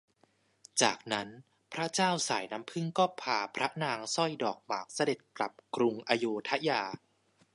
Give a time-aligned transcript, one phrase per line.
[0.81, 1.27] จากนั้น
[1.73, 6.81] พระเจ้าสายน้ำผึ้งก็พาพระนางสร้อยดอกหมากเสด็จกลับกรุงอโยธยา